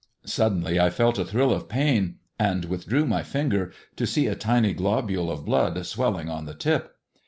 Suddenly 0.25 0.79
I 0.79 0.89
felt 0.89 1.19
a 1.19 1.23
thrill 1.25 1.51
of 1.51 1.69
pain, 1.69 2.15
and 2.39 2.65
withdrew 2.65 3.05
my 3.05 3.21
finger 3.21 3.71
to 3.97 4.07
see 4.07 4.25
a 4.25 4.33
tiny 4.33 4.73
globule 4.73 5.29
of 5.29 5.45
blood 5.45 5.85
swelling 5.85 6.27
on 6.27 6.45
the 6.47 6.55
tip. 6.55 6.95